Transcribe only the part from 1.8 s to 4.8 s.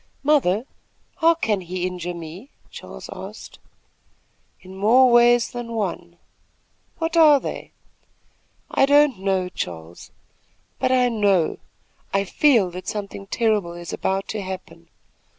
injure me?" Charles asked. "In